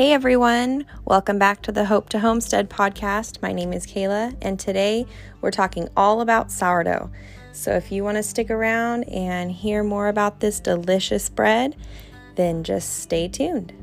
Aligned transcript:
Hey 0.00 0.14
everyone, 0.14 0.86
welcome 1.04 1.38
back 1.38 1.60
to 1.60 1.72
the 1.72 1.84
Hope 1.84 2.08
to 2.08 2.20
Homestead 2.20 2.70
podcast. 2.70 3.42
My 3.42 3.52
name 3.52 3.74
is 3.74 3.86
Kayla, 3.86 4.34
and 4.40 4.58
today 4.58 5.04
we're 5.42 5.50
talking 5.50 5.90
all 5.94 6.22
about 6.22 6.50
sourdough. 6.50 7.10
So 7.52 7.72
if 7.72 7.92
you 7.92 8.02
want 8.02 8.16
to 8.16 8.22
stick 8.22 8.50
around 8.50 9.04
and 9.10 9.52
hear 9.52 9.84
more 9.84 10.08
about 10.08 10.40
this 10.40 10.58
delicious 10.58 11.28
bread, 11.28 11.76
then 12.36 12.64
just 12.64 13.00
stay 13.00 13.28
tuned. 13.28 13.74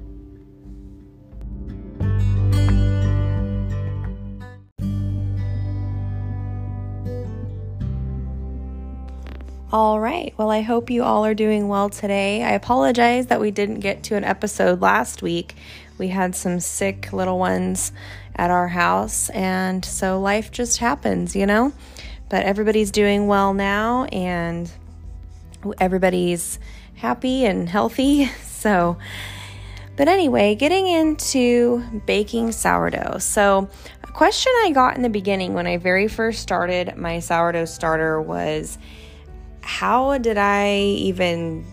All 9.69 9.99
right. 9.99 10.33
Well, 10.37 10.49
I 10.49 10.61
hope 10.61 10.89
you 10.89 11.03
all 11.03 11.25
are 11.25 11.35
doing 11.35 11.67
well 11.67 11.89
today. 11.89 12.41
I 12.41 12.51
apologize 12.53 13.27
that 13.27 13.41
we 13.41 13.51
didn't 13.51 13.81
get 13.81 14.01
to 14.03 14.15
an 14.15 14.23
episode 14.23 14.81
last 14.81 15.21
week. 15.21 15.55
We 15.97 16.09
had 16.09 16.35
some 16.35 16.59
sick 16.59 17.11
little 17.11 17.39
ones 17.39 17.91
at 18.35 18.51
our 18.51 18.67
house, 18.67 19.29
and 19.29 19.83
so 19.83 20.19
life 20.19 20.51
just 20.51 20.77
happens, 20.77 21.35
you 21.35 21.45
know? 21.45 21.73
But 22.29 22.45
everybody's 22.45 22.91
doing 22.91 23.27
well 23.27 23.53
now, 23.53 24.05
and 24.05 24.71
everybody's 25.79 26.59
happy 26.95 27.45
and 27.45 27.69
healthy. 27.69 28.29
So, 28.57 28.97
but 29.97 30.07
anyway, 30.07 30.55
getting 30.55 30.87
into 30.87 31.83
baking 32.07 32.53
sourdough. 32.53 33.19
So, 33.19 33.69
a 34.03 34.07
question 34.07 34.51
I 34.63 34.71
got 34.71 34.95
in 34.95 35.03
the 35.03 35.09
beginning 35.09 35.53
when 35.53 35.67
I 35.67 35.77
very 35.77 36.07
first 36.07 36.41
started 36.41 36.97
my 36.97 37.19
sourdough 37.19 37.65
starter 37.65 38.19
was 38.19 38.79
how 39.61 40.17
did 40.17 40.39
I 40.39 40.77
even 40.77 41.65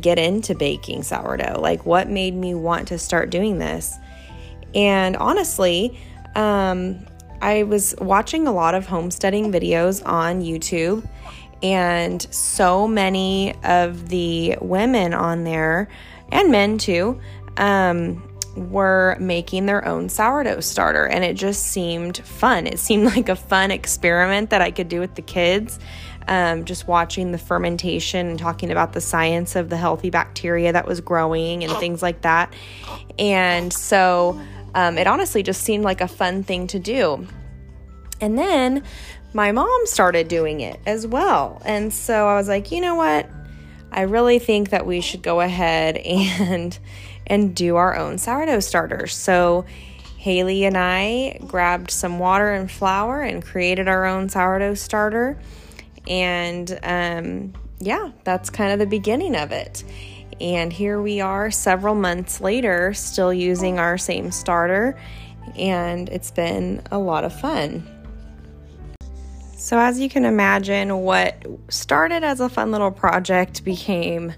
get 0.00 0.18
into 0.18 0.54
baking 0.54 1.02
sourdough? 1.02 1.60
Like, 1.60 1.86
what 1.86 2.08
made 2.08 2.34
me 2.34 2.54
want 2.54 2.88
to 2.88 2.98
start 2.98 3.30
doing 3.30 3.58
this? 3.58 3.96
And 4.74 5.16
honestly, 5.16 5.98
um, 6.34 7.06
I 7.40 7.62
was 7.64 7.94
watching 8.00 8.46
a 8.46 8.52
lot 8.52 8.74
of 8.74 8.86
homesteading 8.86 9.52
videos 9.52 10.04
on 10.06 10.42
YouTube, 10.42 11.08
and 11.62 12.22
so 12.32 12.86
many 12.86 13.54
of 13.64 14.08
the 14.08 14.56
women 14.60 15.14
on 15.14 15.44
there, 15.44 15.88
and 16.30 16.50
men 16.50 16.78
too, 16.78 17.20
um, 17.56 18.22
were 18.56 19.16
making 19.20 19.66
their 19.66 19.86
own 19.86 20.08
sourdough 20.08 20.60
starter. 20.60 21.06
And 21.06 21.24
it 21.24 21.34
just 21.34 21.66
seemed 21.66 22.18
fun. 22.18 22.66
It 22.66 22.78
seemed 22.78 23.04
like 23.16 23.28
a 23.28 23.36
fun 23.36 23.70
experiment 23.70 24.50
that 24.50 24.60
I 24.60 24.70
could 24.70 24.88
do 24.88 25.00
with 25.00 25.14
the 25.14 25.22
kids 25.22 25.78
um, 26.28 26.64
just 26.64 26.86
watching 26.86 27.32
the 27.32 27.38
fermentation 27.38 28.28
and 28.28 28.38
talking 28.38 28.70
about 28.70 28.92
the 28.92 29.00
science 29.00 29.56
of 29.56 29.70
the 29.70 29.76
healthy 29.76 30.10
bacteria 30.10 30.72
that 30.72 30.86
was 30.86 31.00
growing 31.00 31.64
and 31.64 31.72
things 31.78 32.02
like 32.02 32.20
that. 32.20 32.54
And 33.18 33.72
so 33.72 34.40
um, 34.74 34.98
it 34.98 35.06
honestly 35.06 35.42
just 35.42 35.62
seemed 35.62 35.84
like 35.84 36.00
a 36.00 36.08
fun 36.08 36.44
thing 36.44 36.66
to 36.68 36.78
do. 36.78 37.26
And 38.20 38.38
then 38.38 38.84
my 39.32 39.52
mom 39.52 39.86
started 39.86 40.28
doing 40.28 40.60
it 40.60 40.78
as 40.86 41.06
well. 41.06 41.62
And 41.64 41.92
so 41.92 42.28
I 42.28 42.34
was 42.34 42.46
like, 42.46 42.70
you 42.70 42.80
know 42.80 42.94
what? 42.94 43.28
I 43.90 44.02
really 44.02 44.38
think 44.38 44.70
that 44.70 44.86
we 44.86 45.00
should 45.00 45.22
go 45.22 45.40
ahead 45.40 45.96
and 45.98 46.78
and 47.26 47.54
do 47.54 47.76
our 47.76 47.96
own 47.96 48.18
sourdough 48.18 48.60
starters. 48.60 49.14
So 49.14 49.66
Haley 50.16 50.64
and 50.64 50.76
I 50.76 51.38
grabbed 51.46 51.90
some 51.90 52.18
water 52.18 52.50
and 52.50 52.70
flour 52.70 53.22
and 53.22 53.44
created 53.44 53.86
our 53.86 54.06
own 54.06 54.28
sourdough 54.28 54.74
starter. 54.74 55.38
And 56.08 56.78
um, 56.82 57.52
yeah, 57.80 58.10
that's 58.24 58.50
kind 58.50 58.72
of 58.72 58.78
the 58.78 58.86
beginning 58.86 59.36
of 59.36 59.52
it. 59.52 59.84
And 60.40 60.72
here 60.72 61.00
we 61.00 61.20
are 61.20 61.50
several 61.50 61.94
months 61.94 62.40
later, 62.40 62.94
still 62.94 63.32
using 63.32 63.78
our 63.78 63.98
same 63.98 64.30
starter, 64.30 64.98
and 65.56 66.08
it's 66.08 66.30
been 66.30 66.82
a 66.90 66.98
lot 66.98 67.24
of 67.24 67.38
fun. 67.40 67.86
So, 69.56 69.78
as 69.78 69.98
you 69.98 70.08
can 70.08 70.24
imagine, 70.24 70.96
what 70.98 71.44
started 71.68 72.22
as 72.22 72.40
a 72.40 72.48
fun 72.48 72.70
little 72.70 72.92
project 72.92 73.64
became 73.64 74.32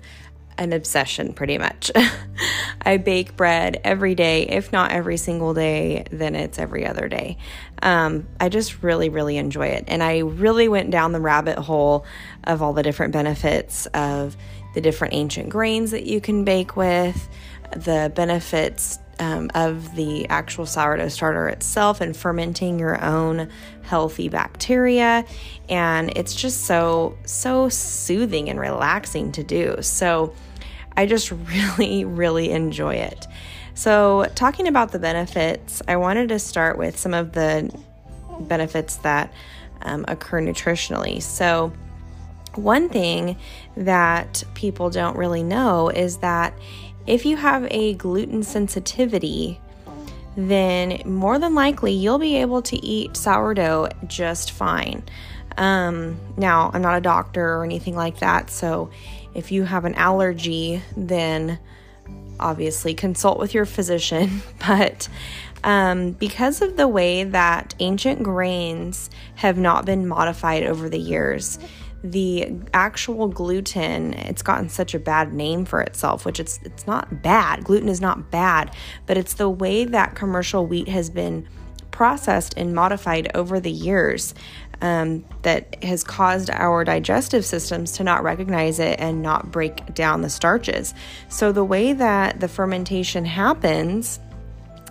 an 0.60 0.75
obsession 0.75 1.32
pretty 1.32 1.59
much. 1.59 1.91
I 2.82 2.98
bake 2.98 3.37
bread 3.37 3.81
every 3.82 4.15
day, 4.15 4.47
if 4.47 4.72
not 4.72 4.93
every 4.93 5.16
single 5.16 5.54
day, 5.54 6.04
then 6.10 6.34
it's 6.34 6.59
every 6.59 6.87
other 6.87 7.09
day. 7.09 7.38
Um, 7.82 8.28
I 8.38 8.50
just 8.50 8.82
really, 8.82 9.09
really 9.09 9.38
enjoy 9.38 9.69
it. 9.69 9.84
And 9.88 10.03
I 10.03 10.19
really 10.19 10.69
went 10.69 10.91
down 10.91 11.12
the 11.12 11.21
rabbit 11.21 11.59
hole 11.59 12.04
of 12.44 12.62
all 12.62 12.75
the 12.75 12.82
different 12.82 13.12
benefits 13.12 13.87
of 13.87 14.37
the 14.75 14.82
different 14.82 15.15
ancient 15.15 15.48
grains 15.48 15.91
that 15.93 16.04
you 16.04 16.21
can 16.21 16.44
bake 16.44 16.77
with, 16.77 17.28
the 17.75 18.12
benefits 18.15 18.98
um, 19.19 19.50
of 19.54 19.94
the 19.97 20.28
actual 20.28 20.66
sourdough 20.66 21.09
starter 21.09 21.48
itself 21.48 22.00
and 22.00 22.16
fermenting 22.16 22.78
your 22.78 23.03
own 23.03 23.48
healthy 23.82 24.28
bacteria. 24.28 25.25
And 25.69 26.16
it's 26.16 26.34
just 26.34 26.65
so, 26.65 27.16
so 27.25 27.69
soothing 27.71 28.50
and 28.50 28.60
relaxing 28.60 29.32
to 29.32 29.42
do. 29.42 29.77
So, 29.81 30.34
I 31.00 31.06
just 31.06 31.31
really, 31.53 32.05
really 32.05 32.50
enjoy 32.50 32.97
it. 32.97 33.27
So, 33.75 34.27
talking 34.34 34.69
about 34.69 34.93
the 34.93 34.99
benefits, 34.99 35.81
I 35.88 35.97
wanted 35.97 36.28
to 36.28 36.38
start 36.38 36.77
with 36.77 36.99
some 36.99 37.15
of 37.15 37.33
the 37.33 37.75
benefits 38.41 38.97
that 38.97 39.33
um, 39.83 40.05
occur 40.09 40.41
nutritionally. 40.41 41.22
So, 41.22 41.72
one 42.56 42.89
thing 42.89 43.39
that 43.77 44.43
people 44.55 44.91
don't 44.91 45.16
really 45.16 45.43
know 45.43 45.89
is 45.89 46.19
that 46.19 46.53
if 47.06 47.25
you 47.25 47.37
have 47.37 47.66
a 47.71 47.94
gluten 47.94 48.43
sensitivity, 48.43 49.59
then 50.37 51.00
more 51.06 51.39
than 51.39 51.55
likely 51.55 51.93
you'll 51.93 52.19
be 52.19 52.37
able 52.37 52.60
to 52.62 52.77
eat 52.84 53.16
sourdough 53.16 53.89
just 54.06 54.50
fine. 54.50 55.03
Um, 55.56 56.19
now, 56.37 56.71
I'm 56.75 56.83
not 56.83 56.99
a 56.99 57.00
doctor 57.00 57.56
or 57.56 57.65
anything 57.65 57.94
like 57.94 58.19
that, 58.19 58.50
so 58.50 58.91
if 59.35 59.53
you 59.53 59.65
have 59.65 59.85
an 59.85 59.95
allergy, 59.95 60.83
then 60.97 61.59
obviously 62.39 62.95
consult 62.95 63.39
with 63.39 63.55
your 63.55 63.67
physician. 63.67 64.43
But 64.67 65.09
um, 65.63 66.13
because 66.13 66.63
of 66.63 66.77
the 66.77 66.89
way 66.89 67.25
that 67.25 67.75
ancient 67.81 68.23
grains 68.23 69.11
have 69.37 69.59
not 69.59 69.85
been 69.85 70.07
modified 70.07 70.63
over 70.63 70.89
the 70.89 70.99
years, 70.99 71.59
the 72.03 72.51
actual 72.73 73.29
gluten 73.29 74.15
it's 74.15 74.41
gotten 74.43 74.71
such 74.71 74.95
a 74.95 74.99
bad 74.99 75.35
name 75.35 75.67
for 75.67 75.83
itself 75.83 76.25
which 76.25 76.41
it's 76.41 76.59
it's 76.65 76.87
not 76.87 77.23
bad 77.23 77.63
gluten 77.63 77.91
is 77.91 78.01
not 78.01 78.31
bad 78.31 78.75
but 79.07 79.19
it's 79.19 79.35
the 79.35 79.51
way 79.51 79.85
that 79.85 80.15
commercial 80.15 80.67
wheat 80.67 80.89
has 80.89 81.11
been 81.11 81.47
processed 81.91 82.55
and 82.57 82.75
modified 82.75 83.31
over 83.35 83.61
the 83.61 83.71
years 83.71 84.35
um, 84.83 85.25
that 85.43 85.83
has 85.85 86.03
caused 86.03 86.51
our 86.51 86.85
digestive 86.85 87.45
systems 87.45 87.93
to 87.93 88.05
not 88.05 88.23
recognize 88.23 88.79
it 88.79 88.99
and 88.99 89.23
not 89.23 89.51
break 89.51 89.95
down 89.95 90.23
the 90.23 90.31
starches. 90.31 90.95
So, 91.29 91.53
the 91.53 91.65
way 91.65 91.93
that 91.93 92.41
the 92.41 92.49
fermentation 92.49 93.25
happens 93.25 94.21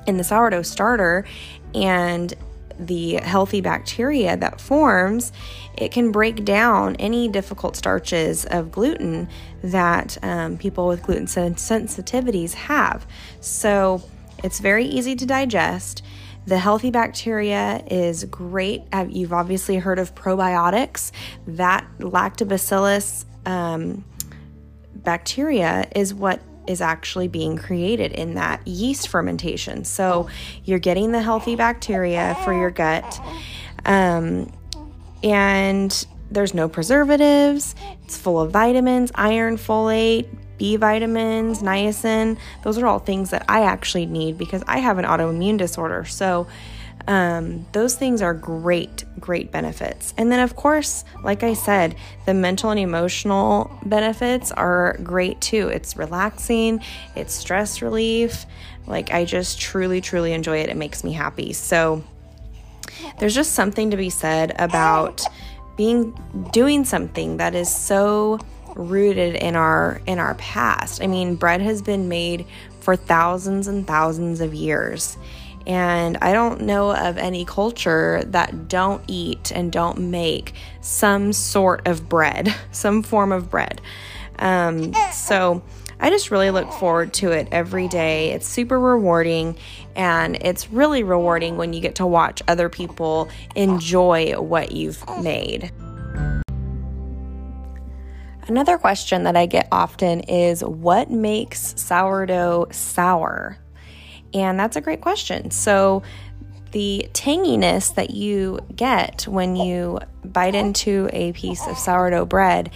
in 0.08 0.18
the 0.18 0.24
sourdough 0.24 0.64
starter 0.64 1.26
and 1.74 2.34
the 2.80 3.16
healthy 3.16 3.60
bacteria 3.60 4.38
that 4.38 4.62
forms, 4.62 5.34
it 5.78 5.92
can 5.92 6.12
break 6.12 6.46
down 6.46 6.96
any 6.96 7.28
difficult 7.28 7.76
starches 7.76 8.46
of 8.46 8.72
gluten 8.72 9.28
that 9.64 10.18
um, 10.24 10.58
people 10.58 10.88
with 10.88 11.04
gluten 11.04 11.26
sensitivities 11.26 12.54
have. 12.54 13.06
So, 13.42 14.02
it's 14.44 14.60
very 14.60 14.86
easy 14.86 15.16
to 15.16 15.26
digest. 15.26 16.04
The 16.46 16.58
healthy 16.58 16.90
bacteria 16.90 17.84
is 17.90 18.24
great. 18.26 18.84
You've 19.10 19.34
obviously 19.34 19.78
heard 19.78 20.00
of 20.00 20.16
probiotics. 20.16 21.12
That 21.48 21.86
lactobacillus 22.00 23.26
um, 23.46 24.04
bacteria 24.96 25.88
is 25.96 26.14
what 26.14 26.42
is 26.68 26.82
actually 26.82 27.28
being 27.28 27.58
created 27.58 28.12
in 28.12 28.36
that 28.36 28.66
yeast 28.68 29.08
fermentation. 29.08 29.84
So 29.84 30.30
you're 30.64 30.80
getting 30.80 31.12
the 31.12 31.22
healthy 31.22 31.56
bacteria 31.56 32.38
for 32.44 32.54
your 32.54 32.70
gut. 32.70 33.20
Um, 33.86 34.52
and 35.24 36.06
there's 36.32 36.54
no 36.54 36.70
preservatives. 36.70 37.76
It's 38.04 38.18
full 38.18 38.40
of 38.40 38.52
vitamins, 38.52 39.12
iron, 39.16 39.58
folate, 39.58 40.28
B 40.60 40.76
vitamins, 40.76 41.64
niacin. 41.64 42.38
Those 42.64 42.78
are 42.78 42.86
all 42.86 43.00
things 43.00 43.32
that 43.32 43.46
I 43.50 43.64
actually 43.64 44.06
need 44.06 44.38
because 44.38 44.64
I 44.68 44.78
have 44.78 45.00
an 45.00 45.06
autoimmune 45.06 45.58
disorder. 45.58 46.06
So, 46.06 46.48
um, 47.08 47.66
those 47.72 47.96
things 47.96 48.22
are 48.22 48.36
great, 48.36 49.04
great 49.20 49.52
benefits. 49.52 50.14
And 50.18 50.32
then, 50.32 50.42
of 50.42 50.56
course, 50.56 51.04
like 51.24 51.42
I 51.42 51.56
said, 51.56 51.96
the 52.28 52.36
mental 52.36 52.70
and 52.70 52.80
emotional 52.80 53.72
benefits 53.84 54.52
are 54.52 54.96
great 55.02 55.42
too. 55.42 55.70
It's 55.70 55.98
relaxing, 55.98 56.84
it's 57.16 57.34
stress 57.34 57.82
relief. 57.82 58.46
Like, 58.86 59.12
I 59.12 59.26
just 59.26 59.60
truly, 59.60 60.02
truly 60.02 60.34
enjoy 60.34 60.60
it. 60.60 60.70
It 60.70 60.78
makes 60.78 61.04
me 61.04 61.14
happy. 61.14 61.54
So, 61.54 62.04
there's 63.18 63.36
just 63.36 63.54
something 63.54 63.92
to 63.92 63.98
be 63.98 64.10
said 64.10 64.54
about 64.60 65.24
being 65.78 66.14
doing 66.52 66.84
something 66.84 67.38
that 67.38 67.56
is 67.56 67.74
so 67.74 68.40
rooted 68.80 69.36
in 69.36 69.56
our 69.56 70.02
in 70.08 70.18
our 70.20 70.36
past. 70.36 71.04
I 71.04 71.08
mean, 71.08 71.36
bread 71.36 71.62
has 71.62 71.82
been 71.82 72.08
made 72.08 72.46
for 72.80 72.96
thousands 72.96 73.68
and 73.68 73.86
thousands 73.86 74.42
of 74.42 74.54
years. 74.54 75.18
And 75.68 76.18
I 76.22 76.34
don't 76.34 76.62
know 76.62 76.96
of 76.96 77.18
any 77.18 77.46
culture 77.46 78.24
that 78.28 78.70
don't 78.70 79.04
eat 79.08 79.52
and 79.52 79.72
don't 79.72 80.00
make 80.10 80.54
some 80.82 81.34
sort 81.34 81.88
of 81.88 82.10
bread, 82.10 82.56
some 82.72 83.04
form 83.04 83.32
of 83.32 83.52
bread. 83.52 83.82
Um, 84.40 84.94
so 85.12 85.62
I 86.00 86.10
just 86.10 86.32
really 86.32 86.50
look 86.50 86.72
forward 86.72 87.14
to 87.16 87.32
it 87.32 87.50
every 87.52 87.90
day. 87.90 88.32
It's 88.32 88.48
super 88.48 88.80
rewarding, 88.80 89.58
and 89.96 90.38
it's 90.38 90.72
really 90.72 91.04
rewarding 91.04 91.58
when 91.58 91.74
you 91.74 91.82
get 91.82 91.96
to 91.96 92.08
watch 92.08 92.42
other 92.48 92.70
people 92.70 93.30
enjoy 93.56 94.40
what 94.40 94.72
you've 94.72 95.04
made. 95.22 95.72
Another 98.50 98.80
question 98.80 99.26
that 99.26 99.38
I 99.38 99.46
get 99.46 99.68
often 99.72 100.22
is 100.22 100.64
what 100.64 101.12
makes 101.12 101.80
sourdough 101.80 102.66
sour? 102.72 103.60
And 104.34 104.60
that's 104.60 104.76
a 104.76 104.82
great 104.82 105.02
question. 105.02 105.52
So, 105.52 106.02
the 106.72 107.08
tanginess 107.14 107.94
that 107.94 108.10
you 108.10 108.60
get 108.76 109.28
when 109.28 109.56
you 109.56 110.00
bite 110.26 110.56
into 110.56 111.10
a 111.14 111.32
piece 111.34 111.66
of 111.68 111.78
sourdough 111.78 112.26
bread 112.26 112.72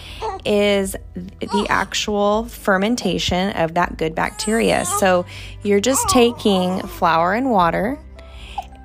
is 0.45 0.95
the 1.15 1.65
actual 1.69 2.45
fermentation 2.45 3.51
of 3.51 3.73
that 3.73 3.97
good 3.97 4.15
bacteria. 4.15 4.85
So 4.85 5.27
you're 5.61 5.79
just 5.79 6.09
taking 6.09 6.81
flour 6.81 7.33
and 7.33 7.51
water 7.51 7.99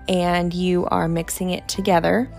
and 0.08 0.52
you 0.52 0.85
are 0.87 1.08
mixing 1.08 1.50
it 1.50 1.67
together. 1.69 2.31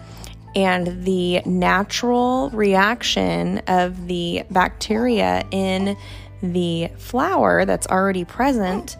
And 0.55 1.03
the 1.03 1.41
natural 1.45 2.49
reaction 2.49 3.59
of 3.67 4.07
the 4.07 4.43
bacteria 4.49 5.45
in 5.51 5.95
the 6.41 6.89
flour 6.97 7.65
that's 7.65 7.87
already 7.87 8.25
present 8.25 8.97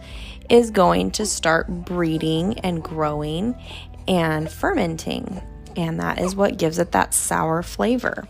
is 0.48 0.70
going 0.70 1.12
to 1.12 1.26
start 1.26 1.68
breeding 1.68 2.58
and 2.60 2.82
growing 2.82 3.54
and 4.06 4.50
fermenting. 4.50 5.40
And 5.76 6.00
that 6.00 6.20
is 6.20 6.34
what 6.34 6.58
gives 6.58 6.78
it 6.78 6.92
that 6.92 7.14
sour 7.14 7.62
flavor. 7.62 8.26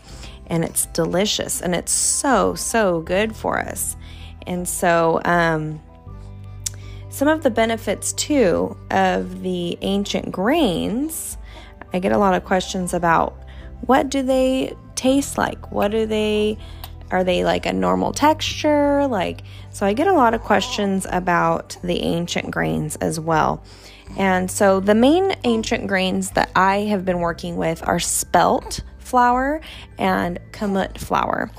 And 0.47 0.63
it's 0.63 0.85
delicious 0.87 1.61
and 1.61 1.73
it's 1.73 1.91
so, 1.91 2.55
so 2.55 3.01
good 3.01 3.35
for 3.35 3.59
us. 3.59 3.95
And 4.45 4.67
so, 4.67 5.21
um, 5.25 5.81
some 7.09 7.27
of 7.27 7.43
the 7.43 7.49
benefits 7.49 8.13
too 8.13 8.77
of 8.89 9.41
the 9.41 9.77
ancient 9.81 10.31
grains, 10.31 11.37
I 11.93 11.99
get 11.99 12.11
a 12.11 12.17
lot 12.17 12.33
of 12.33 12.45
questions 12.45 12.93
about 12.93 13.37
what 13.81 14.09
do 14.09 14.21
they 14.21 14.75
taste 14.95 15.37
like? 15.37 15.71
What 15.71 15.91
do 15.91 16.05
they 16.05 16.57
are 17.11 17.25
they 17.25 17.43
like 17.43 17.65
a 17.65 17.73
normal 17.73 18.13
texture? 18.13 19.05
Like, 19.05 19.43
so 19.69 19.85
I 19.85 19.93
get 19.93 20.07
a 20.07 20.13
lot 20.13 20.33
of 20.33 20.41
questions 20.41 21.05
about 21.09 21.77
the 21.83 22.01
ancient 22.01 22.51
grains 22.51 22.95
as 22.97 23.19
well. 23.19 23.63
And 24.17 24.49
so 24.49 24.79
the 24.79 24.95
main 24.95 25.35
ancient 25.43 25.87
grains 25.87 26.31
that 26.31 26.49
I 26.55 26.77
have 26.81 27.03
been 27.03 27.19
working 27.19 27.57
with 27.57 27.85
are 27.85 27.99
spelt 27.99 28.79
flour 28.99 29.61
and 29.97 30.39
kamut 30.51 30.97
flour. 30.97 31.51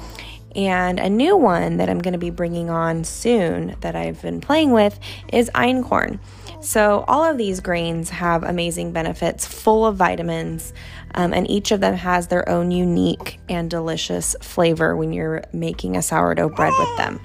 And 0.54 0.98
a 0.98 1.08
new 1.08 1.36
one 1.36 1.78
that 1.78 1.88
I'm 1.88 1.98
going 1.98 2.12
to 2.12 2.18
be 2.18 2.30
bringing 2.30 2.68
on 2.68 3.04
soon 3.04 3.76
that 3.80 3.96
I've 3.96 4.20
been 4.20 4.40
playing 4.40 4.72
with 4.72 4.98
is 5.32 5.50
einkorn. 5.54 6.18
So, 6.62 7.04
all 7.08 7.24
of 7.24 7.38
these 7.38 7.58
grains 7.58 8.08
have 8.10 8.44
amazing 8.44 8.92
benefits, 8.92 9.44
full 9.44 9.84
of 9.84 9.96
vitamins, 9.96 10.72
um, 11.12 11.34
and 11.34 11.50
each 11.50 11.72
of 11.72 11.80
them 11.80 11.94
has 11.94 12.28
their 12.28 12.48
own 12.48 12.70
unique 12.70 13.40
and 13.48 13.68
delicious 13.68 14.36
flavor 14.40 14.96
when 14.96 15.12
you're 15.12 15.42
making 15.52 15.96
a 15.96 16.02
sourdough 16.02 16.50
bread 16.50 16.72
with 16.78 16.96
them. 16.96 17.20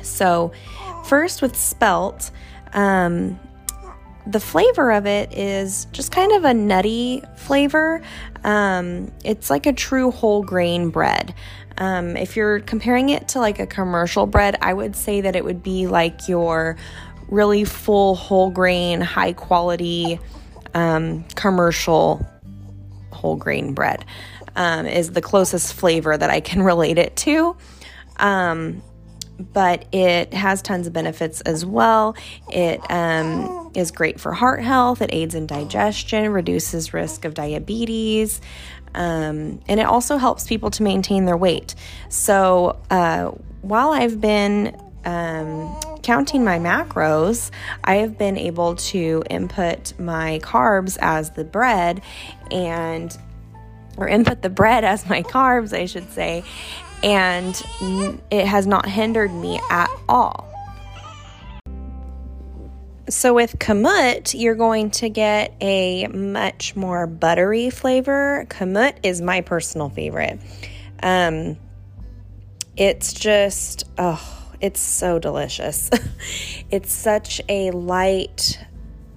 So, 0.00 0.52
first 1.04 1.42
with 1.42 1.54
spelt, 1.54 2.30
um, 2.72 3.38
the 4.26 4.40
flavor 4.40 4.90
of 4.90 5.06
it 5.06 5.36
is 5.36 5.86
just 5.92 6.10
kind 6.10 6.32
of 6.32 6.44
a 6.44 6.54
nutty 6.54 7.22
flavor. 7.36 8.00
Um, 8.42 9.12
it's 9.22 9.50
like 9.50 9.66
a 9.66 9.72
true 9.74 10.10
whole 10.10 10.42
grain 10.42 10.88
bread. 10.88 11.34
Um, 11.78 12.16
if 12.16 12.36
you're 12.36 12.60
comparing 12.60 13.10
it 13.10 13.28
to 13.28 13.38
like 13.38 13.58
a 13.58 13.66
commercial 13.66 14.26
bread, 14.26 14.56
I 14.62 14.72
would 14.72 14.96
say 14.96 15.20
that 15.20 15.36
it 15.36 15.44
would 15.44 15.62
be 15.62 15.86
like 15.86 16.26
your 16.26 16.76
really 17.28 17.64
full 17.64 18.14
whole 18.14 18.50
grain, 18.50 19.00
high 19.00 19.32
quality 19.32 20.20
um, 20.74 21.24
commercial 21.34 22.24
whole 23.10 23.36
grain 23.36 23.72
bread. 23.72 24.04
Um, 24.54 24.86
is 24.86 25.10
the 25.10 25.20
closest 25.20 25.74
flavor 25.74 26.16
that 26.16 26.30
I 26.30 26.40
can 26.40 26.62
relate 26.62 26.98
it 26.98 27.14
to. 27.16 27.56
Um, 28.16 28.82
but 29.38 29.86
it 29.92 30.32
has 30.32 30.62
tons 30.62 30.86
of 30.86 30.92
benefits 30.92 31.40
as 31.42 31.64
well. 31.66 32.16
It 32.50 32.80
um, 32.90 33.70
is 33.74 33.90
great 33.90 34.18
for 34.18 34.32
heart 34.32 34.62
health, 34.62 35.02
it 35.02 35.10
aids 35.12 35.34
in 35.34 35.46
digestion, 35.46 36.32
reduces 36.32 36.94
risk 36.94 37.24
of 37.24 37.34
diabetes. 37.34 38.40
Um, 38.94 39.60
and 39.68 39.78
it 39.78 39.84
also 39.84 40.16
helps 40.16 40.46
people 40.46 40.70
to 40.70 40.82
maintain 40.82 41.26
their 41.26 41.36
weight. 41.36 41.74
So, 42.08 42.80
uh, 42.90 43.26
while 43.60 43.90
I've 43.90 44.20
been 44.20 44.74
um, 45.04 45.76
counting 46.02 46.44
my 46.44 46.58
macros, 46.58 47.50
I 47.84 47.96
have 47.96 48.18
been 48.18 48.36
able 48.36 48.76
to 48.76 49.22
input 49.30 49.98
my 49.98 50.40
carbs 50.42 50.98
as 51.00 51.30
the 51.30 51.44
bread 51.44 52.02
and 52.50 53.16
or 53.96 54.08
input 54.08 54.42
the 54.42 54.50
bread 54.50 54.84
as 54.84 55.08
my 55.08 55.22
carbs, 55.22 55.72
I 55.72 55.86
should 55.86 56.10
say, 56.12 56.44
and 57.02 57.60
it 58.30 58.46
has 58.46 58.66
not 58.66 58.86
hindered 58.86 59.32
me 59.32 59.60
at 59.70 59.90
all. 60.08 60.52
So, 63.08 63.34
with 63.34 63.60
kamut, 63.60 64.34
you're 64.38 64.56
going 64.56 64.90
to 64.92 65.08
get 65.08 65.54
a 65.60 66.08
much 66.08 66.74
more 66.74 67.06
buttery 67.06 67.70
flavor. 67.70 68.46
Kamut 68.48 68.96
is 69.04 69.22
my 69.22 69.42
personal 69.42 69.88
favorite. 69.88 70.40
Um, 71.02 71.56
it's 72.76 73.12
just, 73.12 73.84
oh, 73.96 74.45
it's 74.60 74.80
so 74.80 75.18
delicious. 75.18 75.90
it's 76.70 76.92
such 76.92 77.40
a 77.48 77.70
light, 77.70 78.58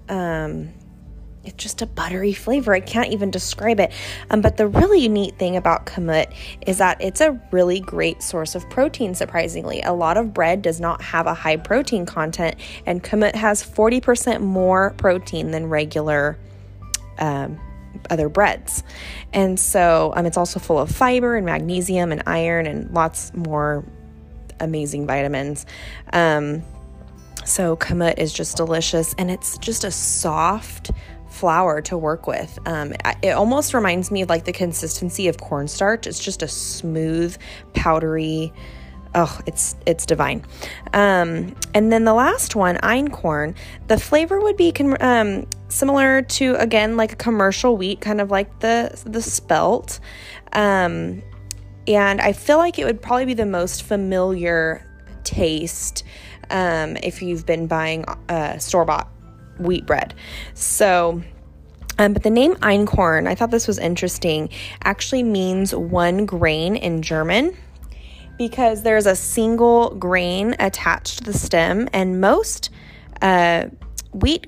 um, 0.08 0.74
it's 1.44 1.64
just 1.64 1.82
a 1.82 1.86
buttery 1.86 2.34
flavor. 2.34 2.74
I 2.74 2.80
can't 2.80 3.12
even 3.12 3.32
describe 3.32 3.80
it. 3.80 3.92
Um, 4.30 4.42
but 4.42 4.58
the 4.58 4.68
really 4.68 5.08
neat 5.08 5.40
thing 5.40 5.56
about 5.56 5.86
kamut 5.86 6.34
is 6.68 6.78
that 6.80 7.02
it's 7.02 7.22
a 7.22 7.40
really 7.52 7.80
great 7.80 8.22
source 8.22 8.56
of 8.56 8.70
protein, 8.70 9.16
surprisingly. 9.16 9.82
A 9.82 9.94
lot 9.94 10.18
of 10.18 10.34
bread 10.34 10.62
does 10.62 10.80
not 10.80 11.02
have 11.02 11.28
a 11.28 11.34
high 11.34 11.58
protein 11.58 12.06
content, 12.06 12.56
and 12.86 13.04
kamut 13.04 13.36
has 13.36 13.64
40% 13.64 14.42
more 14.42 14.92
protein 14.98 15.52
than 15.52 15.70
regular 15.70 16.38
um, 17.18 17.60
other 18.10 18.30
breads. 18.30 18.84
And 19.34 19.60
so 19.60 20.14
um, 20.16 20.26
it's 20.26 20.38
also 20.38 20.60
full 20.60 20.80
of 20.80 20.92
fiber 20.92 21.36
and 21.36 21.46
magnesium 21.46 22.12
and 22.12 22.24
iron 22.26 22.68
and 22.68 22.92
lots 22.92 23.34
more 23.34 23.86
amazing 24.60 25.08
vitamins. 25.08 25.66
Um, 26.14 26.64
so 27.46 27.76
kamut 27.76 28.20
is 28.20 28.32
just 28.32 28.58
delicious 28.58 29.16
and 29.18 29.32
it's 29.32 29.58
just 29.58 29.84
a 29.84 29.92
soft 29.92 30.92
flour 31.30 31.82
to 31.82 31.98
work 31.98 32.28
with. 32.28 32.60
Um, 32.66 32.94
it 33.22 33.32
almost 33.32 33.74
reminds 33.74 34.12
me 34.12 34.22
of 34.22 34.30
like 34.30 34.46
the 34.46 34.52
consistency 34.52 35.28
of 35.28 35.38
cornstarch. 35.38 36.06
It's 36.08 36.20
just 36.20 36.42
a 36.44 36.48
smooth, 36.48 37.38
powdery. 37.74 38.52
Oh, 39.16 39.40
it's 39.48 39.76
it's 39.88 40.06
divine. 40.06 40.46
Um, 40.94 41.56
and 41.74 41.92
then 41.92 42.04
the 42.04 42.14
last 42.14 42.56
one, 42.56 42.76
einkorn. 42.78 43.56
The 43.88 43.98
flavor 43.98 44.40
would 44.40 44.58
be 44.58 44.72
um, 45.00 45.48
similar 45.70 46.22
to 46.22 46.56
again 46.56 46.98
like 46.98 47.14
a 47.14 47.16
commercial 47.16 47.78
wheat, 47.78 48.02
kind 48.02 48.22
of 48.22 48.30
like 48.30 48.60
the 48.60 49.02
the 49.06 49.22
spelt. 49.22 50.00
Um, 50.54 51.24
and 51.90 52.22
I 52.22 52.34
feel 52.34 52.58
like 52.58 52.78
it 52.78 52.86
would 52.86 53.02
probably 53.02 53.26
be 53.26 53.34
the 53.34 53.48
most 53.48 53.84
familiar 53.84 54.86
taste 55.24 56.04
um, 56.52 56.98
if 57.02 57.22
you've 57.22 57.46
been 57.46 57.66
buying 57.66 58.06
uh, 58.30 58.60
store 58.60 58.86
bought 58.86 59.10
wheat 59.58 59.86
bread. 59.86 60.14
So, 60.54 61.22
um, 61.98 62.14
but 62.14 62.22
the 62.24 62.30
name 62.30 62.56
Einkorn, 62.58 63.28
I 63.28 63.34
thought 63.34 63.50
this 63.50 63.68
was 63.68 63.80
interesting, 63.80 64.50
actually 64.84 65.24
means 65.24 65.74
one 65.74 66.26
grain 66.28 66.76
in 66.76 67.02
German 67.02 67.58
because 68.38 68.84
there's 68.84 69.08
a 69.08 69.16
single 69.16 69.96
grain 69.96 70.56
attached 70.60 71.18
to 71.18 71.24
the 71.26 71.34
stem, 71.34 71.90
and 71.92 72.22
most 72.22 72.70
uh, 73.22 73.66
wheat 74.14 74.48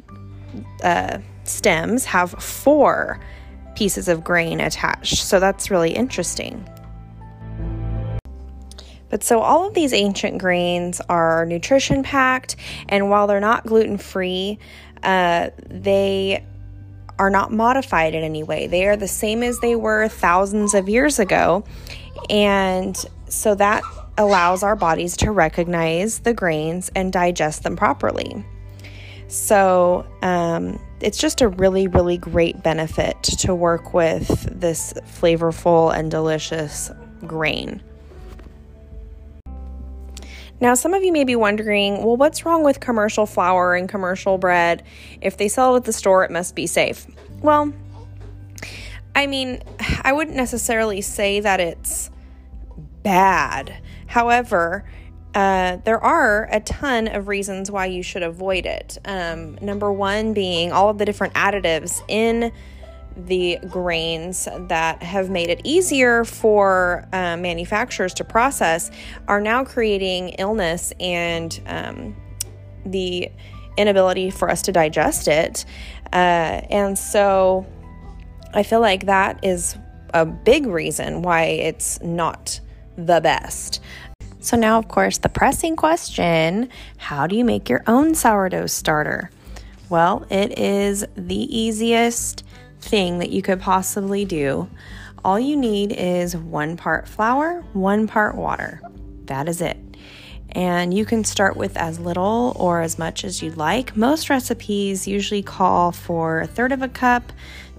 uh, 0.84 1.18
stems 1.44 2.06
have 2.06 2.32
four 2.32 3.20
pieces 3.76 4.08
of 4.08 4.24
grain 4.24 4.62
attached. 4.62 5.18
So 5.18 5.40
that's 5.40 5.70
really 5.70 5.92
interesting. 5.92 6.66
But 9.12 9.24
so 9.24 9.42
all 9.42 9.68
of 9.68 9.76
these 9.76 9.94
ancient 9.94 10.40
grains 10.40 11.02
are 11.10 11.46
nutrition 11.46 12.02
packed, 12.02 12.56
and 12.90 13.10
while 13.10 13.28
they're 13.28 13.42
not 13.42 13.66
gluten 13.66 13.98
free, 13.98 14.58
uh, 15.04 15.50
they 15.70 16.44
are 17.20 17.30
not 17.30 17.52
modified 17.52 18.16
in 18.16 18.24
any 18.24 18.42
way. 18.42 18.66
They 18.68 18.88
are 18.88 18.96
the 18.96 19.08
same 19.08 19.44
as 19.44 19.60
they 19.60 19.76
were 19.76 20.08
thousands 20.08 20.74
of 20.74 20.90
years 20.90 21.20
ago. 21.20 21.64
And 22.30 22.98
so 23.28 23.54
that 23.56 23.84
allows 24.18 24.64
our 24.64 24.76
bodies 24.76 25.18
to 25.18 25.32
recognize 25.32 26.20
the 26.20 26.34
grains 26.34 26.90
and 26.96 27.14
digest 27.14 27.64
them 27.64 27.76
properly. 27.76 28.44
So, 29.28 30.06
um, 30.22 30.80
it's 31.00 31.18
just 31.18 31.42
a 31.42 31.48
really, 31.48 31.88
really 31.88 32.18
great 32.18 32.64
benefit 32.64 33.22
to 33.24 33.56
work 33.56 33.94
with 33.94 34.28
this 34.60 34.94
flavorful 35.06 35.96
and 35.96 36.12
delicious 36.12 36.92
grain. 37.26 37.82
Now, 40.62 40.76
some 40.76 40.94
of 40.94 41.04
you 41.04 41.12
may 41.12 41.24
be 41.24 41.36
wondering, 41.36 42.04
well, 42.04 42.16
what's 42.16 42.46
wrong 42.46 42.64
with 42.64 42.80
commercial 42.80 43.26
flour 43.26 43.74
and 43.74 43.90
commercial 43.90 44.38
bread? 44.38 44.84
If 45.20 45.36
they 45.38 45.48
sell 45.48 45.74
it 45.74 45.78
at 45.80 45.84
the 45.86 45.94
store, 45.94 46.24
it 46.24 46.30
must 46.30 46.56
be 46.56 46.68
safe. 46.68 47.08
Well, 47.42 47.74
I 49.16 49.26
mean, 49.26 49.64
I 50.04 50.14
wouldn't 50.14 50.38
necessarily 50.38 51.02
say 51.02 51.40
that 51.40 51.60
it's 51.60 52.12
bad. 53.02 53.76
However, 54.06 54.86
uh, 55.34 55.78
there 55.78 56.00
are 56.00 56.48
a 56.52 56.60
ton 56.60 57.08
of 57.08 57.28
reasons 57.28 57.72
why 57.72 57.88
you 57.88 58.04
should 58.04 58.22
avoid 58.22 58.68
it. 58.68 59.00
Um, 59.06 59.58
number 59.62 59.92
one 59.92 60.34
being 60.34 60.72
all 60.72 60.90
of 60.90 61.00
the 61.00 61.06
different 61.06 61.34
additives 61.34 62.04
in 62.08 62.52
the 63.16 63.60
grains 63.70 64.48
that 64.68 65.04
have 65.04 65.30
made 65.30 65.50
it 65.50 65.62
easier 65.64 66.24
for 66.24 67.08
uh, 67.14 67.38
manufacturers 67.38 68.14
to 68.16 68.24
process 68.24 68.92
are 69.28 69.42
now 69.42 69.64
creating 69.64 70.30
illness 70.40 70.94
and 71.00 71.60
um, 71.68 72.16
the 72.86 73.30
inability 73.78 74.30
for 74.30 74.50
us 74.50 74.62
to 74.64 74.72
digest 74.72 75.28
it. 75.28 75.66
Uh, 76.14 76.62
and 76.70 76.98
so 76.98 77.66
I 78.54 78.64
feel 78.64 78.82
like 78.82 79.06
that 79.06 79.44
is 79.44 79.78
a 80.14 80.26
big 80.26 80.68
reason 80.68 81.22
why 81.22 81.44
it's 81.44 82.02
not 82.02 82.60
the 82.98 83.22
best. 83.22 83.82
So, 84.40 84.58
now, 84.58 84.80
of 84.80 84.88
course, 84.88 85.20
the 85.20 85.30
pressing 85.30 85.76
question 85.76 86.70
how 86.98 87.28
do 87.28 87.36
you 87.36 87.46
make 87.46 87.70
your 87.70 87.84
own 87.86 88.16
sourdough 88.16 88.68
starter? 88.68 89.30
Well, 89.90 90.26
it 90.30 90.58
is 90.58 91.06
the 91.16 91.58
easiest 91.58 92.44
thing 92.82 93.20
that 93.20 93.30
you 93.30 93.42
could 93.42 93.60
possibly 93.60 94.26
do. 94.26 94.70
All 95.24 95.40
you 95.40 95.56
need 95.56 95.92
is 95.92 96.36
one 96.36 96.78
part 96.78 97.08
flour, 97.08 97.64
one 97.74 98.08
part 98.08 98.36
water. 98.36 98.82
That 99.26 99.48
is 99.48 99.62
it. 99.62 99.78
And 100.54 100.94
you 100.94 101.06
can 101.06 101.24
start 101.24 101.56
with 101.56 101.78
as 101.78 102.00
little 102.00 102.54
or 102.58 102.82
as 102.82 103.00
much 103.00 103.24
as 103.24 103.42
you'd 103.42 103.56
like. 103.56 103.96
Most 103.96 104.30
recipes 104.30 105.08
usually 105.08 105.42
call 105.42 105.92
for 105.92 106.42
a 106.42 106.48
third 106.48 106.72
of 106.72 106.82
a 106.82 106.90
cup 106.90 107.32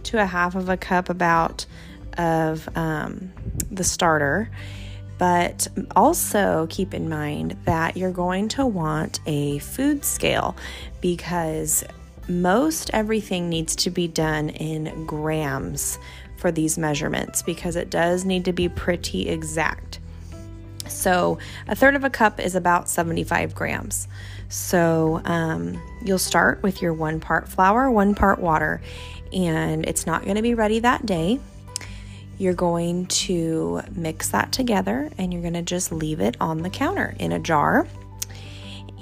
to 0.05 0.21
a 0.21 0.25
half 0.25 0.55
of 0.55 0.69
a 0.69 0.77
cup 0.77 1.11
about 1.11 1.67
of 2.17 2.69
um, 2.77 3.33
the 3.71 3.85
starter. 3.85 4.51
But 5.19 5.69
also 5.95 6.67
keep 6.71 6.95
in 6.95 7.09
mind 7.09 7.57
that 7.65 7.97
you're 7.97 8.11
going 8.13 8.49
to 8.49 8.67
want 8.67 9.21
a 9.27 9.59
food 9.59 10.05
scale 10.05 10.57
because 11.01 11.85
most 12.29 12.91
everything 12.93 13.49
needs 13.49 13.77
to 13.77 13.91
be 13.91 14.09
done 14.09 14.51
in 14.51 15.07
grams 15.07 15.99
for 16.37 16.51
these 16.51 16.79
measurements 16.79 17.43
because 17.43 17.77
it 17.77 17.91
does 17.91 18.25
need 18.25 18.45
to 18.45 18.53
be 18.53 18.69
pretty 18.69 19.29
exact. 19.29 20.01
So, 20.89 21.39
a 21.69 21.77
third 21.77 21.95
of 21.95 22.05
a 22.05 22.11
cup 22.11 22.41
is 22.41 22.55
about 22.55 22.89
75 22.89 23.55
grams. 23.55 24.09
So, 24.49 25.23
um, 25.25 25.81
you'll 26.05 26.19
start 26.19 26.63
with 26.63 26.83
your 26.83 26.93
one 26.93 27.21
part 27.21 27.49
flour, 27.49 27.91
one 27.91 28.15
part 28.15 28.41
water, 28.41 28.81
and 29.33 29.87
it's 29.87 30.07
not 30.07 30.25
going 30.25 30.37
to 30.37 30.43
be 30.43 30.55
ready 30.55 30.81
that 30.81 31.07
day. 31.07 31.41
You're 32.39 32.55
going 32.55 33.07
to 33.07 33.83
mix 33.93 34.31
that 34.31 34.53
together 34.53 35.11
and 35.17 35.33
you're 35.33 35.43
going 35.43 35.55
to 35.55 35.63
just 35.63 35.93
leave 35.93 36.21
it 36.21 36.37
on 36.41 36.63
the 36.63 36.71
counter 36.71 37.15
in 37.19 37.33
a 37.33 37.39
jar 37.39 37.87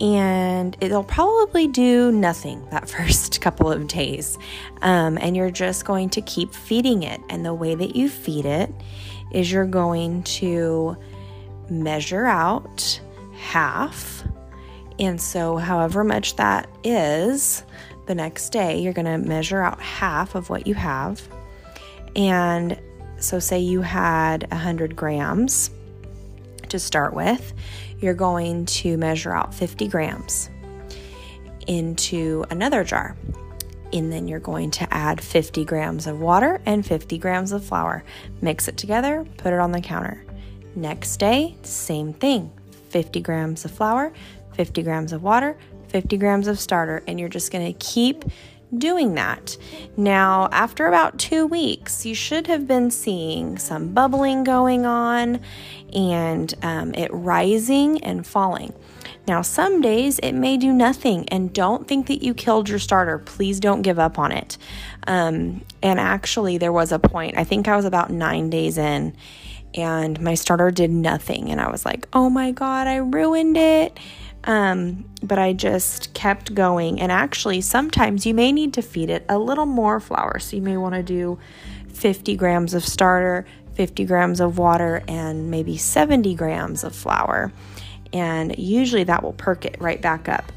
and 0.01 0.77
it'll 0.81 1.05
probably 1.05 1.69
do 1.69 2.11
nothing 2.11 2.67
that 2.71 2.89
first 2.89 3.41
couple 3.41 3.71
of 3.71 3.87
days. 3.87 4.39
Um, 4.83 5.19
and 5.19 5.37
you're 5.37 5.51
just 5.51 5.85
going 5.85 6.11
to 6.11 6.23
keep 6.23 6.55
feeding 6.55 7.03
it. 7.03 7.21
And 7.29 7.45
the 7.45 7.55
way 7.55 7.75
that 7.75 7.95
you 7.95 8.09
feed 8.09 8.47
it 8.47 8.73
is 9.31 9.53
you're 9.53 9.67
going 9.67 10.23
to 10.25 10.97
measure 11.69 12.27
out 12.27 13.01
half. 13.39 14.25
And 14.99 15.21
so, 15.21 15.57
however 15.57 16.05
much 16.05 16.37
that 16.37 16.69
is, 16.85 17.63
the 18.07 18.15
next 18.15 18.51
day 18.51 18.81
you're 18.81 18.93
going 18.93 19.07
to 19.07 19.19
measure 19.19 19.63
out 19.63 19.81
half 19.81 20.35
of 20.35 20.51
what 20.51 20.67
you 20.67 20.75
have. 20.75 21.27
And 22.17 22.79
so, 23.19 23.39
say 23.39 23.61
you 23.61 23.83
had 23.83 24.51
100 24.51 24.97
grams 24.97 25.71
to 26.71 26.79
start 26.79 27.15
with, 27.15 27.53
you're 27.99 28.15
going 28.15 28.67
to 28.67 28.97
measure 28.97 29.33
out 29.33 29.55
50 29.55 29.89
grams 29.89 30.51
into 31.67 32.45
another 32.51 32.85
jar. 32.85 33.17
And 33.93 34.13
then 34.13 34.29
you're 34.29 34.41
going 34.41 34.71
to 34.73 34.95
add 34.95 35.21
50 35.21 35.65
grams 35.65 36.07
of 36.07 36.21
water 36.21 36.61
and 36.65 36.87
50 36.87 37.19
grams 37.19 37.53
of 37.53 37.65
flour. 37.65 38.05
Mix 38.41 38.69
it 38.69 38.77
together, 38.77 39.27
put 39.37 39.53
it 39.53 39.59
on 39.59 39.73
the 39.73 39.81
counter. 39.81 40.25
Next 40.77 41.17
day, 41.17 41.57
same 41.63 42.13
thing 42.13 42.53
50 42.91 43.21
grams 43.21 43.65
of 43.65 43.71
flour, 43.71 44.13
50 44.55 44.83
grams 44.83 45.13
of 45.13 45.23
water, 45.23 45.57
50 45.89 46.17
grams 46.17 46.47
of 46.47 46.59
starter, 46.59 47.03
and 47.07 47.19
you're 47.19 47.29
just 47.29 47.53
going 47.53 47.73
to 47.73 47.79
keep 47.85 48.25
doing 48.77 49.15
that. 49.15 49.57
Now, 49.97 50.49
after 50.53 50.87
about 50.87 51.19
two 51.19 51.47
weeks, 51.47 52.07
you 52.07 52.15
should 52.15 52.47
have 52.47 52.67
been 52.67 52.91
seeing 52.91 53.59
some 53.59 53.93
bubbling 53.93 54.45
going 54.45 54.87
on 54.87 55.41
and 55.93 56.55
um, 56.63 56.95
it 56.95 57.13
rising 57.13 58.03
and 58.05 58.27
falling. 58.27 58.73
Now, 59.27 59.43
some 59.43 59.81
days 59.81 60.19
it 60.21 60.33
may 60.33 60.57
do 60.57 60.73
nothing, 60.73 61.29
and 61.29 61.53
don't 61.53 61.87
think 61.87 62.07
that 62.09 62.23
you 62.23 62.35
killed 62.35 62.69
your 62.69 62.79
starter. 62.79 63.19
Please 63.19 63.61
don't 63.61 63.83
give 63.83 63.99
up 63.99 64.19
on 64.19 64.33
it. 64.33 64.57
Um, 65.07 65.63
and 65.83 66.01
actually, 66.01 66.59
there 66.59 66.73
was 66.73 66.91
a 66.91 66.99
point, 66.99 67.37
I 67.37 67.45
think 67.45 67.69
I 67.69 67.77
was 67.77 67.85
about 67.85 68.11
nine 68.11 68.51
days 68.51 68.79
in, 68.79 69.15
and 69.75 70.21
my 70.21 70.35
starter 70.35 70.71
did 70.71 70.91
nothing. 70.91 71.51
And 71.51 71.61
I 71.61 71.71
was 71.71 71.85
like, 71.85 72.09
oh 72.13 72.29
my 72.29 72.51
God, 72.51 72.87
I 72.87 72.97
ruined 72.97 73.57
it. 73.57 73.99
Um, 74.45 75.05
but 75.23 75.39
I 75.39 75.53
just 75.53 76.15
kept 76.15 76.55
going. 76.55 77.01
And 77.01 77.13
actually, 77.13 77.61
sometimes 77.61 78.25
you 78.27 78.35
may 78.35 78.53
need 78.53 78.75
to 78.75 78.83
feed 78.83 79.11
it 79.11 79.25
a 79.29 79.39
little 79.39 79.67
more 79.67 80.01
flour. 80.01 80.39
So 80.39 80.57
you 80.57 80.63
may 80.63 80.77
want 80.77 80.95
to 80.95 81.03
do 81.03 81.39
50 81.93 82.37
grams 82.37 82.75
of 82.75 82.85
starter, 82.85 83.47
50 83.75 84.05
grams 84.05 84.41
of 84.41 84.59
water, 84.59 85.03
and 85.07 85.51
maybe 85.51 85.77
70 85.77 86.35
grams 86.35 86.85
of 86.85 86.95
flour. 86.95 87.53
And 88.13 88.59
usually 88.59 89.05
that 89.05 89.23
will 89.23 89.35
perk 89.35 89.65
it 89.65 89.77
right 89.81 90.01
back 90.01 90.29
up. 90.29 90.51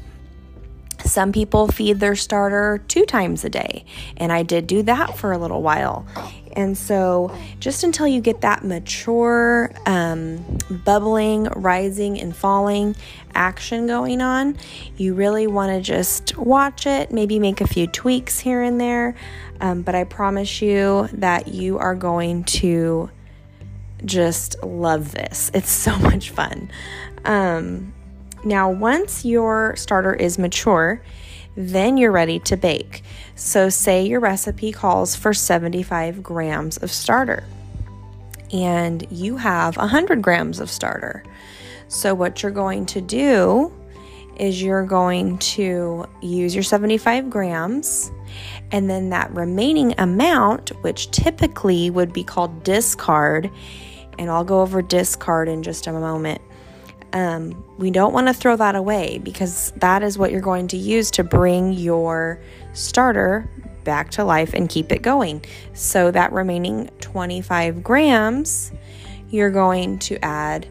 Some 1.04 1.32
people 1.32 1.68
feed 1.68 2.00
their 2.00 2.16
starter 2.16 2.82
two 2.88 3.04
times 3.04 3.44
a 3.44 3.50
day, 3.50 3.84
and 4.16 4.32
I 4.32 4.42
did 4.42 4.66
do 4.66 4.82
that 4.84 5.18
for 5.18 5.32
a 5.32 5.38
little 5.38 5.60
while. 5.60 6.06
And 6.54 6.78
so, 6.78 7.36
just 7.58 7.82
until 7.82 8.06
you 8.06 8.20
get 8.20 8.40
that 8.42 8.64
mature, 8.64 9.72
um, 9.86 10.44
bubbling, 10.84 11.44
rising, 11.56 12.20
and 12.20 12.34
falling 12.34 12.94
action 13.34 13.86
going 13.86 14.20
on, 14.20 14.56
you 14.96 15.14
really 15.14 15.46
want 15.46 15.72
to 15.72 15.80
just 15.80 16.36
watch 16.36 16.86
it, 16.86 17.12
maybe 17.12 17.38
make 17.38 17.60
a 17.60 17.66
few 17.66 17.86
tweaks 17.88 18.38
here 18.38 18.62
and 18.62 18.80
there. 18.80 19.16
Um, 19.60 19.82
but 19.82 19.94
I 19.94 20.04
promise 20.04 20.62
you 20.62 21.08
that 21.14 21.48
you 21.48 21.78
are 21.78 21.94
going 21.94 22.44
to 22.44 23.10
just 24.04 24.62
love 24.62 25.12
this. 25.12 25.50
It's 25.54 25.70
so 25.70 25.96
much 25.98 26.30
fun. 26.30 26.70
Um, 27.24 27.92
now, 28.44 28.70
once 28.70 29.24
your 29.24 29.74
starter 29.76 30.12
is 30.12 30.38
mature, 30.38 31.02
then 31.56 31.96
you're 31.96 32.12
ready 32.12 32.38
to 32.40 32.56
bake. 32.56 33.02
So, 33.36 33.68
say 33.68 34.06
your 34.06 34.20
recipe 34.20 34.72
calls 34.72 35.14
for 35.14 35.32
75 35.32 36.22
grams 36.22 36.76
of 36.78 36.90
starter 36.90 37.44
and 38.54 39.06
you 39.10 39.36
have 39.36 39.76
100 39.76 40.22
grams 40.22 40.60
of 40.60 40.70
starter. 40.70 41.24
So, 41.88 42.14
what 42.14 42.42
you're 42.42 42.52
going 42.52 42.86
to 42.86 43.00
do 43.00 43.72
is 44.38 44.62
you're 44.62 44.86
going 44.86 45.38
to 45.38 46.06
use 46.22 46.54
your 46.54 46.64
75 46.64 47.30
grams, 47.30 48.10
and 48.72 48.88
then 48.88 49.10
that 49.10 49.30
remaining 49.32 49.94
amount, 49.98 50.70
which 50.82 51.10
typically 51.10 51.90
would 51.90 52.12
be 52.12 52.24
called 52.24 52.64
discard, 52.64 53.50
and 54.18 54.30
I'll 54.30 54.44
go 54.44 54.60
over 54.60 54.82
discard 54.82 55.48
in 55.48 55.62
just 55.62 55.86
a 55.86 55.92
moment 55.92 56.40
um, 57.14 57.64
we 57.78 57.92
don't 57.92 58.12
want 58.12 58.26
to 58.26 58.34
throw 58.34 58.56
that 58.56 58.74
away 58.74 59.18
because 59.18 59.72
that 59.76 60.02
is 60.02 60.18
what 60.18 60.32
you're 60.32 60.40
going 60.40 60.66
to 60.68 60.76
use 60.76 61.12
to 61.12 61.22
bring 61.22 61.72
your 61.72 62.40
starter 62.72 63.48
back 63.84 64.10
to 64.10 64.24
life 64.24 64.52
and 64.52 64.68
keep 64.68 64.90
it 64.90 65.00
going. 65.00 65.44
So, 65.74 66.10
that 66.10 66.32
remaining 66.32 66.90
25 67.00 67.84
grams, 67.84 68.72
you're 69.30 69.52
going 69.52 70.00
to 70.00 70.22
add 70.24 70.66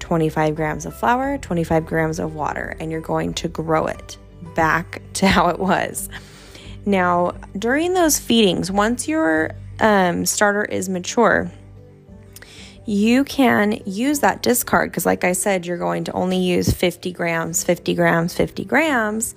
25 0.00 0.56
grams 0.56 0.84
of 0.84 0.98
flour, 0.98 1.38
25 1.38 1.86
grams 1.86 2.18
of 2.18 2.34
water, 2.34 2.76
and 2.80 2.90
you're 2.90 3.00
going 3.00 3.32
to 3.34 3.48
grow 3.48 3.86
it 3.86 4.18
back 4.56 5.00
to 5.14 5.28
how 5.28 5.48
it 5.48 5.60
was. 5.60 6.08
Now, 6.84 7.34
during 7.56 7.94
those 7.94 8.18
feedings, 8.18 8.70
once 8.70 9.06
your 9.06 9.52
um, 9.78 10.26
starter 10.26 10.64
is 10.64 10.88
mature, 10.88 11.52
you 12.86 13.24
can 13.24 13.80
use 13.86 14.20
that 14.20 14.42
discard 14.42 14.90
because, 14.90 15.06
like 15.06 15.24
I 15.24 15.32
said, 15.32 15.66
you're 15.66 15.78
going 15.78 16.04
to 16.04 16.12
only 16.12 16.38
use 16.38 16.70
50 16.70 17.12
grams, 17.12 17.64
50 17.64 17.94
grams, 17.94 18.34
50 18.34 18.64
grams. 18.64 19.34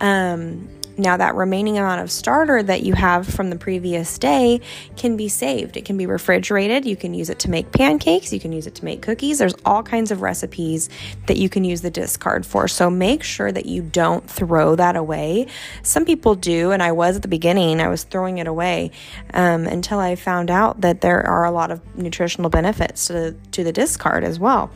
Um, 0.00 0.68
now, 0.98 1.18
that 1.18 1.34
remaining 1.34 1.76
amount 1.76 2.00
of 2.00 2.10
starter 2.10 2.62
that 2.62 2.82
you 2.82 2.94
have 2.94 3.26
from 3.26 3.50
the 3.50 3.56
previous 3.56 4.18
day 4.18 4.60
can 4.96 5.16
be 5.16 5.28
saved. 5.28 5.76
It 5.76 5.84
can 5.84 5.98
be 5.98 6.06
refrigerated. 6.06 6.86
You 6.86 6.96
can 6.96 7.12
use 7.12 7.28
it 7.28 7.38
to 7.40 7.50
make 7.50 7.70
pancakes. 7.70 8.32
You 8.32 8.40
can 8.40 8.52
use 8.52 8.66
it 8.66 8.74
to 8.76 8.84
make 8.84 9.02
cookies. 9.02 9.38
There's 9.38 9.54
all 9.66 9.82
kinds 9.82 10.10
of 10.10 10.22
recipes 10.22 10.88
that 11.26 11.36
you 11.36 11.50
can 11.50 11.64
use 11.64 11.82
the 11.82 11.90
discard 11.90 12.46
for. 12.46 12.66
So 12.66 12.88
make 12.88 13.22
sure 13.22 13.52
that 13.52 13.66
you 13.66 13.82
don't 13.82 14.28
throw 14.28 14.74
that 14.76 14.96
away. 14.96 15.48
Some 15.82 16.06
people 16.06 16.34
do, 16.34 16.70
and 16.70 16.82
I 16.82 16.92
was 16.92 17.16
at 17.16 17.22
the 17.22 17.28
beginning, 17.28 17.80
I 17.80 17.88
was 17.88 18.04
throwing 18.04 18.38
it 18.38 18.46
away 18.46 18.90
um, 19.34 19.66
until 19.66 19.98
I 19.98 20.16
found 20.16 20.50
out 20.50 20.80
that 20.80 21.02
there 21.02 21.20
are 21.26 21.44
a 21.44 21.50
lot 21.50 21.70
of 21.70 21.96
nutritional 21.96 22.48
benefits 22.48 23.08
to 23.08 23.34
to 23.52 23.64
the 23.64 23.72
discard 23.72 24.24
as 24.24 24.38
well. 24.38 24.70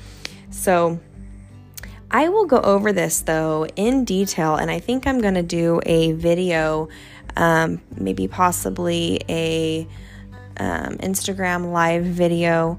So, 0.51 0.99
I 2.11 2.29
will 2.29 2.47
go 2.47 2.61
over 2.61 2.93
this 2.93 3.21
though 3.21 3.67
in 3.77 4.05
detail, 4.05 4.57
and 4.57 4.71
I 4.71 4.81
think 4.81 5.07
I'm 5.07 5.21
going 5.21 5.35
to 5.35 5.43
do 5.43 5.81
a 5.87 6.13
video, 6.13 6.89
um, 7.37 7.81
maybe 7.97 8.27
possibly 8.27 9.21
a 9.29 9.87
um, 10.57 10.97
Instagram 10.99 11.73
live 11.73 12.05
video 12.05 12.79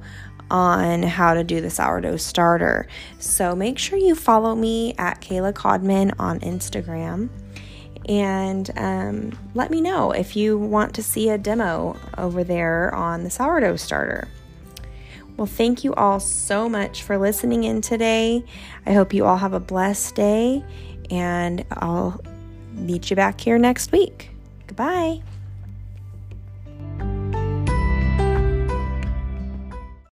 on 0.49 1.01
how 1.01 1.33
to 1.33 1.43
do 1.45 1.61
the 1.61 1.69
sourdough 1.69 2.17
starter. 2.17 2.87
So 3.19 3.55
make 3.55 3.79
sure 3.79 3.97
you 3.97 4.15
follow 4.15 4.53
me 4.53 4.93
at 4.97 5.21
Kayla 5.21 5.53
Codman 5.53 6.13
on 6.19 6.41
Instagram 6.41 7.29
and 8.09 8.69
um, 8.77 9.31
let 9.53 9.71
me 9.71 9.79
know 9.79 10.11
if 10.11 10.35
you 10.35 10.57
want 10.57 10.93
to 10.95 11.03
see 11.03 11.29
a 11.29 11.37
demo 11.37 11.95
over 12.17 12.43
there 12.43 12.93
on 12.93 13.23
the 13.23 13.29
sourdough 13.29 13.77
starter. 13.77 14.27
Well, 15.41 15.47
thank 15.47 15.83
you 15.83 15.95
all 15.95 16.19
so 16.19 16.69
much 16.69 17.01
for 17.01 17.17
listening 17.17 17.63
in 17.63 17.81
today. 17.81 18.45
I 18.85 18.93
hope 18.93 19.11
you 19.11 19.25
all 19.25 19.37
have 19.37 19.53
a 19.53 19.59
blessed 19.59 20.13
day, 20.13 20.63
and 21.09 21.65
I'll 21.71 22.21
meet 22.73 23.09
you 23.09 23.15
back 23.15 23.41
here 23.41 23.57
next 23.57 23.91
week. 23.91 24.29
Goodbye. 24.67 25.23